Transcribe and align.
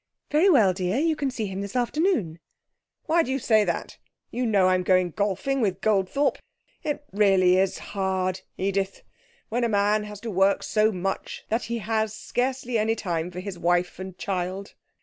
'Very 0.31 0.49
well, 0.49 0.73
dear. 0.73 0.97
You 0.97 1.15
can 1.15 1.29
see 1.29 1.45
him 1.45 1.61
this 1.61 1.75
afternoon.' 1.75 2.39
'Why 3.05 3.21
do 3.21 3.29
you 3.29 3.37
say 3.37 3.63
that? 3.65 3.99
You 4.31 4.47
know 4.47 4.67
I'm 4.67 4.81
going 4.81 5.11
golfing 5.11 5.61
with 5.61 5.79
Goldthorpe! 5.79 6.39
It 6.81 7.03
really 7.11 7.55
is 7.57 7.77
hard, 7.93 8.41
Edith, 8.57 9.03
when 9.49 9.63
a 9.63 9.69
man 9.69 10.05
has 10.05 10.19
to 10.21 10.31
work 10.31 10.63
so 10.63 10.91
much 10.91 11.43
that 11.49 11.65
he 11.65 11.77
has 11.77 12.15
scarcely 12.15 12.79
any 12.79 12.95
time 12.95 13.29
for 13.29 13.41
his 13.41 13.59
wife 13.59 13.99
and 13.99 14.17
child.' 14.17 14.73